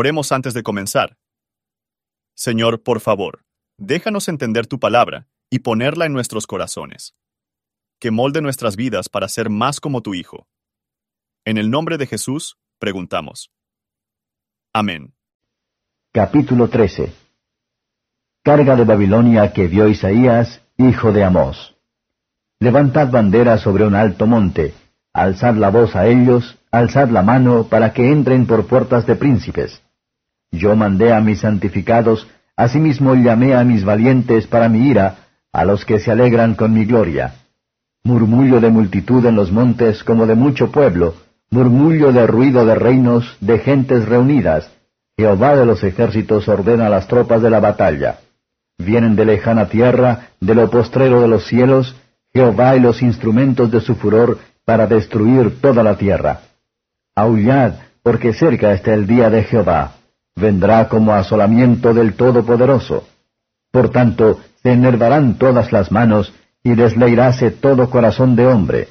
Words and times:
Oremos 0.00 0.30
antes 0.30 0.54
de 0.54 0.62
comenzar. 0.62 1.16
Señor, 2.36 2.84
por 2.84 3.00
favor, 3.00 3.44
déjanos 3.78 4.28
entender 4.28 4.68
tu 4.68 4.78
palabra 4.78 5.26
y 5.50 5.58
ponerla 5.58 6.06
en 6.06 6.12
nuestros 6.12 6.46
corazones. 6.46 7.16
Que 7.98 8.12
molde 8.12 8.40
nuestras 8.40 8.76
vidas 8.76 9.08
para 9.08 9.26
ser 9.26 9.50
más 9.50 9.80
como 9.80 10.00
tu 10.00 10.14
Hijo. 10.14 10.46
En 11.44 11.58
el 11.58 11.68
nombre 11.68 11.98
de 11.98 12.06
Jesús, 12.06 12.58
preguntamos. 12.78 13.50
Amén. 14.72 15.14
Capítulo 16.12 16.68
13 16.68 17.12
Carga 18.44 18.76
de 18.76 18.84
Babilonia 18.84 19.52
que 19.52 19.66
vio 19.66 19.88
Isaías, 19.88 20.62
hijo 20.76 21.10
de 21.10 21.24
Amós. 21.24 21.74
Levantad 22.60 23.10
bandera 23.10 23.58
sobre 23.58 23.84
un 23.84 23.96
alto 23.96 24.28
monte, 24.28 24.74
alzad 25.12 25.56
la 25.56 25.70
voz 25.70 25.96
a 25.96 26.06
ellos, 26.06 26.56
alzad 26.70 27.08
la 27.08 27.22
mano 27.24 27.66
para 27.68 27.92
que 27.92 28.12
entren 28.12 28.46
por 28.46 28.68
puertas 28.68 29.04
de 29.04 29.16
príncipes. 29.16 29.82
Yo 30.50 30.74
mandé 30.76 31.12
a 31.12 31.20
mis 31.20 31.40
santificados, 31.40 32.26
asimismo 32.56 33.14
llamé 33.14 33.54
a 33.54 33.64
mis 33.64 33.84
valientes 33.84 34.46
para 34.46 34.68
mi 34.68 34.88
ira, 34.88 35.16
a 35.52 35.64
los 35.64 35.84
que 35.84 35.98
se 35.98 36.10
alegran 36.10 36.54
con 36.54 36.72
mi 36.72 36.84
gloria. 36.84 37.34
Murmullo 38.04 38.60
de 38.60 38.70
multitud 38.70 39.24
en 39.26 39.36
los 39.36 39.52
montes 39.52 40.02
como 40.04 40.26
de 40.26 40.34
mucho 40.34 40.70
pueblo, 40.70 41.14
murmullo 41.50 42.12
de 42.12 42.26
ruido 42.26 42.64
de 42.64 42.74
reinos, 42.74 43.36
de 43.40 43.58
gentes 43.58 44.06
reunidas. 44.06 44.70
Jehová 45.16 45.56
de 45.56 45.66
los 45.66 45.82
ejércitos 45.82 46.48
ordena 46.48 46.88
las 46.88 47.08
tropas 47.08 47.42
de 47.42 47.50
la 47.50 47.60
batalla. 47.60 48.20
Vienen 48.78 49.16
de 49.16 49.24
lejana 49.24 49.68
tierra, 49.68 50.28
de 50.40 50.54
lo 50.54 50.70
postrero 50.70 51.20
de 51.20 51.28
los 51.28 51.46
cielos, 51.46 51.96
Jehová 52.32 52.76
y 52.76 52.80
los 52.80 53.02
instrumentos 53.02 53.70
de 53.70 53.80
su 53.80 53.96
furor 53.96 54.38
para 54.64 54.86
destruir 54.86 55.60
toda 55.60 55.82
la 55.82 55.96
tierra. 55.96 56.40
Aullad, 57.16 57.72
porque 58.02 58.32
cerca 58.32 58.72
está 58.72 58.94
el 58.94 59.06
día 59.06 59.28
de 59.28 59.42
Jehová. 59.42 59.97
Vendrá 60.38 60.88
como 60.88 61.12
asolamiento 61.14 61.92
del 61.92 62.14
Todopoderoso. 62.14 63.08
Por 63.72 63.90
tanto, 63.90 64.38
se 64.62 64.72
enervarán 64.72 65.34
todas 65.34 65.72
las 65.72 65.90
manos, 65.90 66.32
y 66.62 66.74
desleiráse 66.74 67.50
todo 67.50 67.90
corazón 67.90 68.36
de 68.36 68.46
hombre. 68.46 68.88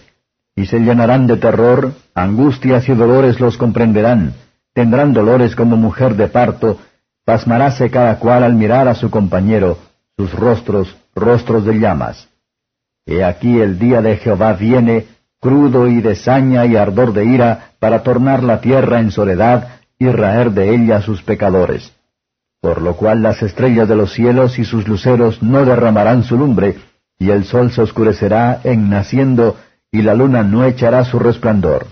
Y 0.56 0.66
se 0.66 0.80
llenarán 0.80 1.26
de 1.26 1.38
terror, 1.38 1.94
angustias 2.14 2.90
y 2.90 2.94
dolores 2.96 3.40
los 3.40 3.58
comprenderán, 3.58 4.34
tendrán 4.74 5.14
dolores 5.14 5.56
como 5.56 5.78
mujer 5.78 6.16
de 6.16 6.28
parto, 6.28 6.80
pasmaráse 7.24 7.90
cada 7.90 8.20
cual 8.20 8.44
al 8.44 8.54
mirar 8.54 8.90
a 8.90 8.96
su 8.96 9.10
compañero, 9.10 9.78
sus 10.18 10.34
rostros, 10.34 10.98
rostros 11.16 11.64
de 11.64 11.80
llamas. 11.80 12.28
He 13.06 13.24
aquí 13.24 13.60
el 13.60 13.80
día 13.80 14.02
de 14.02 14.18
Jehová 14.18 14.54
viene, 14.54 15.06
crudo 15.40 15.88
y 15.88 16.02
de 16.02 16.16
saña 16.16 16.66
y 16.66 16.76
ardor 16.76 17.14
de 17.14 17.24
ira, 17.24 17.72
para 17.80 18.04
tornar 18.04 18.44
la 18.44 18.60
tierra 18.60 19.00
en 19.00 19.12
soledad 19.12 19.77
y 20.00 20.08
raer 20.08 20.52
de 20.52 20.76
ella 20.76 21.02
sus 21.02 21.22
pecadores. 21.24 21.94
Por 22.62 22.82
lo 22.82 22.96
cual 22.96 23.22
las 23.22 23.42
estrellas 23.42 23.88
de 23.88 23.96
los 23.96 24.14
cielos 24.14 24.60
y 24.60 24.66
sus 24.66 24.88
luceros 24.88 25.42
no 25.42 25.66
derramarán 25.66 26.24
su 26.24 26.38
lumbre, 26.38 26.78
y 27.20 27.30
el 27.30 27.46
sol 27.46 27.72
se 27.72 27.82
oscurecerá 27.82 28.62
en 28.64 28.90
naciendo, 28.90 29.58
y 29.92 30.02
la 30.02 30.14
luna 30.14 30.44
no 30.44 30.66
echará 30.66 31.06
su 31.06 31.20
resplandor. 31.20 31.88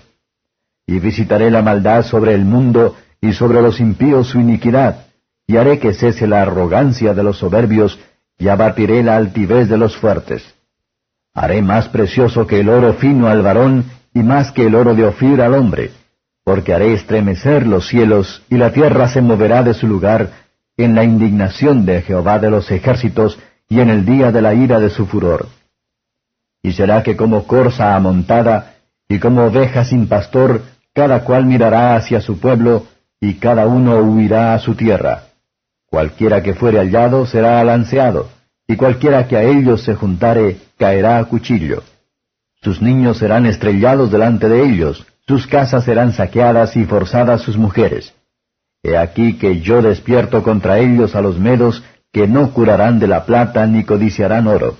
Y 0.86 0.98
visitaré 0.98 1.50
la 1.50 1.62
maldad 1.62 2.04
sobre 2.04 2.34
el 2.34 2.44
mundo, 2.44 2.96
y 3.20 3.32
sobre 3.32 3.62
los 3.62 3.80
impíos 3.80 4.28
su 4.28 4.40
iniquidad, 4.40 5.06
y 5.46 5.56
haré 5.56 5.78
que 5.78 5.94
cese 5.94 6.26
la 6.26 6.42
arrogancia 6.42 7.14
de 7.14 7.22
los 7.22 7.38
soberbios, 7.38 7.98
y 8.38 8.48
abatiré 8.48 9.02
la 9.02 9.16
altivez 9.16 9.68
de 9.68 9.78
los 9.78 9.96
fuertes. 9.96 10.44
Haré 11.34 11.62
más 11.62 11.88
precioso 11.88 12.46
que 12.46 12.60
el 12.60 12.68
oro 12.68 12.94
fino 12.94 13.28
al 13.28 13.42
varón, 13.42 13.84
y 14.14 14.22
más 14.22 14.52
que 14.52 14.66
el 14.66 14.74
oro 14.74 14.94
de 14.94 15.04
Ofir 15.04 15.40
al 15.42 15.54
hombre, 15.54 15.90
porque 16.46 16.72
haré 16.72 16.94
estremecer 16.94 17.66
los 17.66 17.88
cielos, 17.88 18.40
y 18.48 18.56
la 18.56 18.70
tierra 18.70 19.08
se 19.08 19.20
moverá 19.20 19.64
de 19.64 19.74
su 19.74 19.88
lugar, 19.88 20.30
en 20.76 20.94
la 20.94 21.02
indignación 21.02 21.84
de 21.84 22.02
Jehová 22.02 22.38
de 22.38 22.50
los 22.50 22.70
ejércitos, 22.70 23.36
y 23.68 23.80
en 23.80 23.90
el 23.90 24.04
día 24.04 24.30
de 24.30 24.42
la 24.42 24.54
ira 24.54 24.78
de 24.78 24.88
su 24.90 25.06
furor. 25.06 25.48
Y 26.62 26.70
será 26.74 27.02
que 27.02 27.16
como 27.16 27.48
corza 27.48 27.96
amontada, 27.96 28.76
y 29.08 29.18
como 29.18 29.42
oveja 29.42 29.84
sin 29.84 30.06
pastor, 30.06 30.62
cada 30.94 31.24
cual 31.24 31.46
mirará 31.46 31.96
hacia 31.96 32.20
su 32.20 32.38
pueblo, 32.38 32.86
y 33.20 33.34
cada 33.34 33.66
uno 33.66 33.96
huirá 33.96 34.54
a 34.54 34.60
su 34.60 34.76
tierra. 34.76 35.24
Cualquiera 35.86 36.44
que 36.44 36.54
fuere 36.54 36.78
hallado 36.78 37.26
será 37.26 37.58
alanceado, 37.58 38.28
y 38.68 38.76
cualquiera 38.76 39.26
que 39.26 39.36
a 39.36 39.42
ellos 39.42 39.82
se 39.82 39.96
juntare 39.96 40.58
caerá 40.78 41.18
a 41.18 41.24
cuchillo. 41.24 41.82
Sus 42.62 42.80
niños 42.80 43.18
serán 43.18 43.46
estrellados 43.46 44.12
delante 44.12 44.48
de 44.48 44.62
ellos, 44.62 45.04
sus 45.26 45.46
casas 45.46 45.84
serán 45.84 46.12
saqueadas 46.12 46.76
y 46.76 46.84
forzadas 46.84 47.42
sus 47.42 47.56
mujeres. 47.56 48.14
He 48.82 48.96
aquí 48.96 49.38
que 49.38 49.60
yo 49.60 49.82
despierto 49.82 50.42
contra 50.42 50.78
ellos 50.78 51.16
a 51.16 51.20
los 51.20 51.38
medos, 51.38 51.82
que 52.12 52.28
no 52.28 52.52
curarán 52.52 53.00
de 53.00 53.08
la 53.08 53.24
plata 53.24 53.66
ni 53.66 53.84
codiciarán 53.84 54.46
oro. 54.46 54.76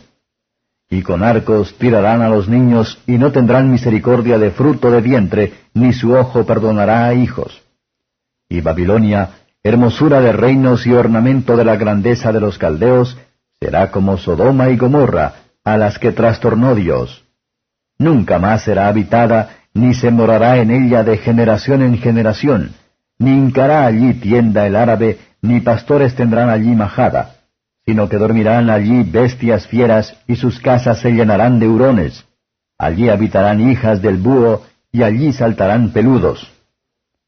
Y 0.88 1.02
con 1.02 1.24
arcos 1.24 1.74
tirarán 1.78 2.22
a 2.22 2.28
los 2.28 2.48
niños, 2.48 2.98
y 3.08 3.18
no 3.18 3.32
tendrán 3.32 3.72
misericordia 3.72 4.38
de 4.38 4.52
fruto 4.52 4.90
de 4.92 5.00
vientre, 5.00 5.54
ni 5.74 5.92
su 5.92 6.14
ojo 6.14 6.46
perdonará 6.46 7.06
a 7.06 7.14
hijos. 7.14 7.62
Y 8.48 8.60
Babilonia, 8.60 9.30
hermosura 9.64 10.20
de 10.20 10.32
reinos 10.32 10.86
y 10.86 10.92
ornamento 10.92 11.56
de 11.56 11.64
la 11.64 11.74
grandeza 11.74 12.30
de 12.30 12.40
los 12.40 12.56
caldeos, 12.56 13.18
será 13.58 13.90
como 13.90 14.16
Sodoma 14.16 14.70
y 14.70 14.76
Gomorra, 14.76 15.34
a 15.64 15.76
las 15.76 15.98
que 15.98 16.12
trastornó 16.12 16.76
Dios. 16.76 17.24
Nunca 17.98 18.38
más 18.38 18.62
será 18.62 18.86
habitada, 18.86 19.65
ni 19.76 19.92
se 19.92 20.10
morará 20.10 20.56
en 20.56 20.70
ella 20.70 21.04
de 21.04 21.18
generación 21.18 21.82
en 21.82 21.98
generación, 21.98 22.70
ni 23.18 23.30
hincará 23.30 23.84
allí 23.84 24.14
tienda 24.14 24.66
el 24.66 24.74
árabe, 24.74 25.18
ni 25.42 25.60
pastores 25.60 26.14
tendrán 26.14 26.48
allí 26.48 26.74
majada, 26.74 27.36
sino 27.84 28.08
que 28.08 28.16
dormirán 28.16 28.70
allí 28.70 29.02
bestias 29.02 29.66
fieras, 29.66 30.16
y 30.26 30.36
sus 30.36 30.60
casas 30.60 31.00
se 31.00 31.12
llenarán 31.12 31.60
de 31.60 31.68
hurones. 31.68 32.24
Allí 32.78 33.10
habitarán 33.10 33.70
hijas 33.70 34.00
del 34.00 34.16
búho, 34.16 34.62
y 34.90 35.02
allí 35.02 35.32
saltarán 35.34 35.92
peludos. 35.92 36.50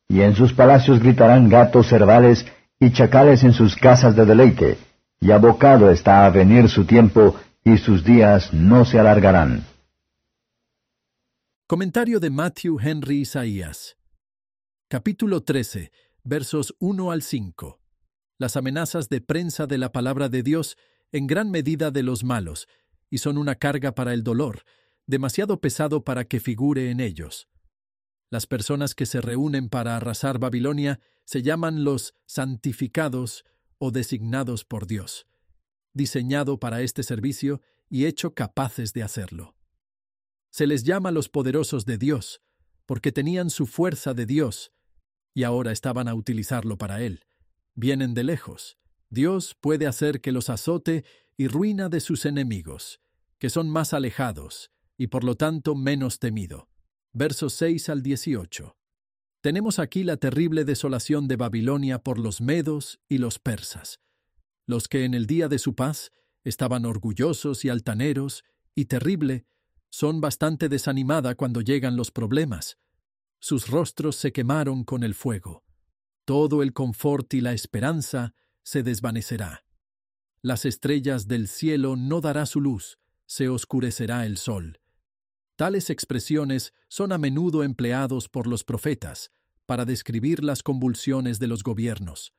Y 0.09 0.23
en 0.23 0.35
sus 0.35 0.55
palacios 0.55 1.01
gritarán 1.01 1.51
gatos 1.51 1.89
cervales, 1.89 2.47
y 2.81 2.93
chacales 2.93 3.45
en 3.45 3.53
sus 3.53 3.77
casas 3.77 4.17
de 4.17 4.25
deleite, 4.25 4.79
y 5.21 5.33
abocado 5.33 5.91
está 5.91 6.25
a 6.25 6.31
venir 6.31 6.71
su 6.71 6.87
tiempo, 6.87 7.37
y 7.63 7.77
sus 7.77 8.05
días 8.05 8.55
no 8.55 8.87
se 8.87 8.99
alargarán. 8.99 9.65
Comentario 11.71 12.19
de 12.19 12.31
Matthew 12.31 12.79
Henry 12.81 13.21
Isaías. 13.21 13.99
Capítulo 14.89 15.43
13, 15.43 15.93
versos 16.25 16.75
1 16.79 17.13
al 17.13 17.21
5. 17.21 17.79
Las 18.39 18.57
amenazas 18.57 19.11
de 19.11 19.21
prensa 19.21 19.67
de 19.67 19.77
la 19.77 19.93
palabra 19.93 20.31
de 20.31 20.43
Dios 20.43 20.79
en 21.13 21.27
gran 21.27 21.51
medida 21.51 21.91
de 21.91 22.03
los 22.03 22.25
malos, 22.25 22.69
y 23.11 23.19
son 23.19 23.37
una 23.37 23.57
carga 23.57 23.95
para 23.95 24.15
el 24.15 24.25
dolor, 24.25 24.63
demasiado 25.07 25.61
pesado 25.61 26.05
para 26.05 26.25
que 26.25 26.41
figure 26.41 26.91
en 26.91 27.01
ellos. 27.01 27.51
Las 28.31 28.47
personas 28.47 28.95
que 28.95 29.05
se 29.05 29.21
reúnen 29.21 29.69
para 29.69 29.95
arrasar 29.95 30.39
Babilonia 30.39 31.01
se 31.27 31.43
llaman 31.43 31.85
los 31.85 32.15
santificados 32.25 33.45
o 33.77 33.91
designados 33.91 34.65
por 34.65 34.87
Dios, 34.87 35.27
diseñado 35.93 36.59
para 36.59 36.81
este 36.81 37.03
servicio 37.03 37.61
y 37.91 38.07
hecho 38.07 38.33
capaces 38.33 38.95
de 38.95 39.03
hacerlo. 39.03 39.58
Se 40.51 40.67
les 40.67 40.85
llama 40.85 41.11
los 41.11 41.29
poderosos 41.29 41.85
de 41.85 41.99
Dios, 41.99 42.41
porque 42.87 43.13
tenían 43.13 43.51
su 43.51 43.67
fuerza 43.67 44.15
de 44.15 44.27
Dios, 44.27 44.73
y 45.35 45.45
ahora 45.45 45.73
estaban 45.73 46.09
a 46.09 46.15
utilizarlo 46.15 46.79
para 46.79 47.03
Él. 47.03 47.25
Vienen 47.75 48.15
de 48.15 48.25
lejos. 48.25 48.79
Dios 49.11 49.57
puede 49.61 49.87
hacer 49.87 50.21
que 50.21 50.33
los 50.33 50.51
azote 50.51 51.05
y 51.37 51.49
ruina 51.49 51.89
de 51.89 52.01
sus 52.01 52.27
enemigos, 52.27 53.01
que 53.39 53.51
son 53.51 53.69
más 53.71 53.93
alejados, 53.93 54.71
y 54.97 55.07
por 55.07 55.23
lo 55.23 55.37
tanto 55.37 55.75
menos 55.75 56.19
temido. 56.19 56.69
Versos 57.13 57.55
6 57.55 57.89
al 57.89 58.03
18. 58.03 58.77
Tenemos 59.41 59.79
aquí 59.79 60.03
la 60.03 60.17
terrible 60.17 60.65
desolación 60.65 61.29
de 61.29 61.37
Babilonia 61.37 62.03
por 62.03 62.19
los 62.19 62.41
medos 62.41 63.01
y 63.09 63.19
los 63.19 63.39
persas, 63.39 64.01
los 64.67 64.89
que 64.89 65.05
en 65.05 65.15
el 65.15 65.27
día 65.27 65.49
de 65.49 65.61
su 65.61 65.75
paz 65.77 66.11
estaban 66.43 66.85
orgullosos 66.85 67.65
y 67.65 67.69
altaneros, 67.69 68.45
y 68.75 68.87
terrible, 68.87 69.47
son 69.91 70.21
bastante 70.21 70.69
desanimada 70.69 71.35
cuando 71.35 71.61
llegan 71.61 71.97
los 71.97 72.11
problemas. 72.11 72.79
Sus 73.41 73.69
rostros 73.69 74.17
se 74.17 74.33
quemaron 74.33 74.85
con 74.85 75.03
el 75.03 75.15
fuego. 75.15 75.65
Todo 76.25 76.63
el 76.63 76.73
confort 76.73 77.33
y 77.35 77.41
la 77.41 77.53
esperanza 77.53 78.35
se 78.63 78.83
desvanecerá. 78.83 79.65
Las 80.43 80.65
estrellas 80.65 81.27
del 81.27 81.49
cielo 81.49 81.97
no 81.97 82.21
dará 82.21 82.47
su 82.47 82.61
luz, 82.61 82.99
se 83.27 83.49
oscurecerá 83.49 84.27
el 84.27 84.37
sol. 84.37 84.81
Tales 85.57 85.91
expresiones 85.91 86.73
son 86.89 87.13
a 87.13 87.19
menudo 87.19 87.65
empleados 87.65 88.29
por 88.29 88.47
los 88.47 88.63
profetas 88.63 89.31
para 89.67 89.85
describir 89.85 90.45
las 90.45 90.63
convulsiones 90.63 91.39
de 91.39 91.49
los 91.49 91.63
gobiernos. 91.63 92.33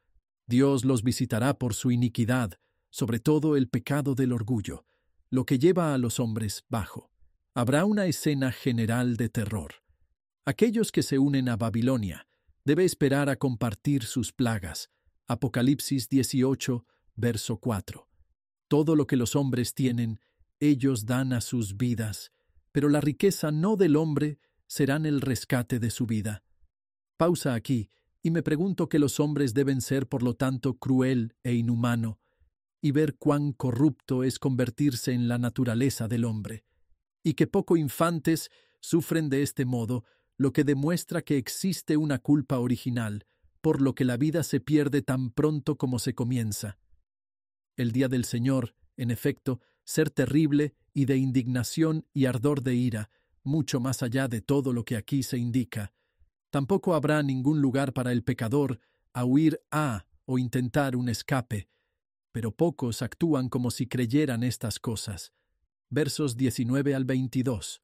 Dios 0.48 0.86
los 0.86 1.04
visitará 1.04 1.60
por 1.60 1.74
su 1.74 1.92
iniquidad, 1.92 2.60
sobre 2.90 3.20
todo 3.20 3.56
el 3.56 3.70
pecado 3.70 4.16
del 4.16 4.32
orgullo, 4.32 4.86
lo 5.30 5.46
que 5.46 5.60
lleva 5.60 5.94
a 5.94 5.98
los 5.98 6.20
hombres 6.20 6.64
bajo. 6.70 7.09
Habrá 7.60 7.84
una 7.84 8.06
escena 8.06 8.54
general 8.54 9.18
de 9.18 9.28
terror. 9.28 9.84
Aquellos 10.46 10.94
que 10.94 11.04
se 11.04 11.20
unen 11.20 11.50
a 11.50 11.58
Babilonia 11.58 12.26
debe 12.64 12.86
esperar 12.86 13.30
a 13.30 13.36
compartir 13.36 14.06
sus 14.06 14.32
plagas. 14.32 14.90
Apocalipsis 15.28 16.08
18, 16.08 16.86
verso 17.18 17.58
4. 17.58 18.08
Todo 18.70 18.96
lo 18.96 19.08
que 19.08 19.18
los 19.18 19.36
hombres 19.36 19.74
tienen, 19.74 20.22
ellos 20.62 21.06
dan 21.06 21.34
a 21.34 21.42
sus 21.42 21.76
vidas, 21.76 22.32
pero 22.72 22.88
la 22.88 23.02
riqueza 23.02 23.52
no 23.52 23.76
del 23.76 23.98
hombre 23.98 24.40
serán 24.66 25.06
el 25.06 25.20
rescate 25.20 25.80
de 25.80 25.90
su 25.90 26.06
vida. 26.06 26.44
Pausa 27.18 27.56
aquí, 27.56 27.90
y 28.24 28.32
me 28.32 28.42
pregunto 28.42 28.88
que 28.88 29.00
los 29.00 29.20
hombres 29.20 29.54
deben 29.54 29.82
ser, 29.82 30.08
por 30.08 30.24
lo 30.24 30.34
tanto, 30.34 30.76
cruel 30.76 31.36
e 31.44 31.56
inhumano, 31.56 32.22
y 32.82 32.92
ver 32.92 33.18
cuán 33.18 33.52
corrupto 33.52 34.24
es 34.24 34.40
convertirse 34.40 35.12
en 35.12 35.28
la 35.28 35.38
naturaleza 35.38 36.08
del 36.08 36.24
hombre, 36.24 36.64
y 37.24 37.34
que 37.34 37.48
poco 37.48 37.78
infantes 37.78 38.50
sufren 38.80 39.30
de 39.30 39.42
este 39.42 39.66
modo, 39.66 40.06
lo 40.38 40.54
que 40.54 40.64
demuestra 40.64 41.22
que 41.22 41.38
existe 41.38 41.98
una 41.98 42.20
culpa 42.20 42.60
original, 42.60 43.26
por 43.62 43.82
lo 43.82 43.94
que 43.94 44.06
la 44.06 44.18
vida 44.18 44.44
se 44.44 44.60
pierde 44.60 45.02
tan 45.02 45.32
pronto 45.32 45.78
como 45.78 46.00
se 46.00 46.16
comienza. 46.16 46.78
El 47.76 47.92
día 47.92 48.08
del 48.08 48.26
Señor, 48.26 48.76
en 48.96 49.12
efecto, 49.12 49.60
ser 49.84 50.10
terrible 50.10 50.76
y 50.94 51.06
de 51.06 51.18
indignación 51.18 52.06
y 52.14 52.26
ardor 52.26 52.62
de 52.62 52.76
ira, 52.76 53.10
mucho 53.44 53.80
más 53.80 54.04
allá 54.04 54.28
de 54.28 54.42
todo 54.42 54.74
lo 54.74 54.86
que 54.86 54.96
aquí 54.96 55.24
se 55.24 55.38
indica. 55.38 55.94
Tampoco 56.52 56.94
habrá 56.94 57.22
ningún 57.24 57.62
lugar 57.62 57.94
para 57.94 58.12
el 58.12 58.24
pecador 58.24 58.80
a 59.14 59.26
huir 59.26 59.60
a 59.72 60.06
o 60.26 60.38
intentar 60.38 60.96
un 60.96 61.10
escape, 61.10 61.68
pero 62.32 62.52
pocos 62.52 63.02
actúan 63.02 63.50
como 63.50 63.72
si 63.72 63.88
creyeran 63.88 64.44
estas 64.44 64.80
cosas. 64.80 65.34
Versos 65.92 66.38
19 66.38 66.94
al 66.94 67.04
22. 67.04 67.82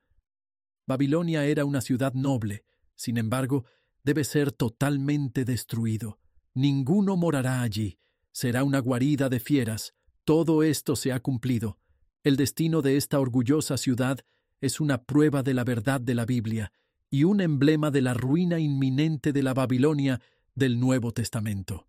Babilonia 0.86 1.46
era 1.46 1.66
una 1.66 1.81
ciudad 1.81 2.13
noble, 2.13 2.63
sin 2.96 3.18
embargo, 3.18 3.66
debe 4.04 4.24
ser 4.24 4.52
totalmente 4.52 5.44
destruido. 5.44 6.19
Ninguno 6.54 7.18
morará 7.18 7.63
allí, 7.63 7.98
será 8.31 8.63
una 8.63 8.78
guarida 8.78 9.28
de 9.28 9.40
fieras. 9.40 9.96
Todo 10.24 10.62
esto 10.62 10.96
se 10.96 11.12
ha 11.12 11.19
cumplido. 11.19 11.80
El 12.24 12.36
destino 12.36 12.84
de 12.84 12.98
esta 12.98 13.19
orgullosa 13.19 13.75
ciudad 13.75 14.19
es 14.62 14.80
una 14.80 15.04
prueba 15.04 15.42
de 15.42 15.56
la 15.56 15.63
verdad 15.63 16.00
de 16.00 16.13
la 16.13 16.25
Biblia 16.25 16.72
y 17.10 17.24
un 17.24 17.42
emblema 17.42 17.90
de 17.90 18.04
la 18.04 18.13
ruina 18.13 18.60
inminente 18.60 19.34
de 19.34 19.42
la 19.42 19.56
Babilonia 19.56 20.22
del 20.54 20.80
Nuevo 20.80 21.12
Testamento. 21.12 21.88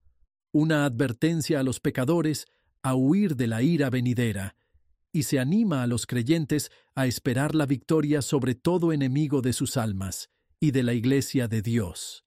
Una 0.51 0.87
advertencia 0.87 1.61
a 1.61 1.62
los 1.62 1.79
pecadores 1.79 2.47
a 2.83 2.95
huir 2.95 3.37
de 3.37 3.49
la 3.49 3.61
ira 3.62 3.91
venidera, 3.91 4.57
y 5.17 5.23
se 5.23 5.39
anima 5.39 5.83
a 5.83 5.87
los 5.87 6.07
creyentes 6.07 6.71
a 6.95 7.07
esperar 7.07 7.55
la 7.55 7.65
victoria 7.65 8.21
sobre 8.21 8.55
todo 8.55 8.93
enemigo 8.93 9.41
de 9.41 9.55
sus 9.55 9.79
almas 9.79 10.29
y 10.61 10.73
de 10.73 10.83
la 10.83 10.93
Iglesia 10.93 11.49
de 11.49 11.63
Dios. 11.63 12.27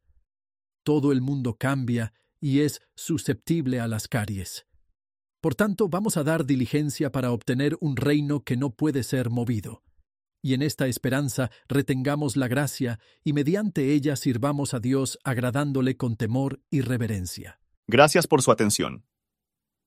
Todo 0.82 1.12
el 1.12 1.22
mundo 1.22 1.56
cambia 1.56 2.14
y 2.42 2.62
es 2.62 2.82
susceptible 2.96 3.80
a 3.80 3.88
las 3.88 4.08
caries. 4.08 4.66
Por 5.40 5.54
tanto, 5.54 5.88
vamos 5.88 6.18
a 6.18 6.24
dar 6.24 6.48
diligencia 6.48 7.12
para 7.12 7.32
obtener 7.32 7.78
un 7.80 7.96
reino 7.96 8.44
que 8.44 8.58
no 8.58 8.72
puede 8.72 9.04
ser 9.04 9.30
movido. 9.30 9.84
Y 10.42 10.56
en 10.56 10.64
esta 10.64 10.88
esperanza 10.88 11.52
retengamos 11.68 12.38
la 12.38 12.48
gracia 12.48 13.00
y 13.24 13.34
mediante 13.34 13.94
ella 13.94 14.16
sirvamos 14.16 14.74
a 14.74 14.80
Dios 14.80 15.20
agradándole 15.24 15.96
con 15.96 16.16
temor 16.16 16.60
y 16.72 16.82
reverencia. 16.82 17.60
Gracias 17.86 18.26
por 18.26 18.42
su 18.42 18.52
atención. 18.52 19.06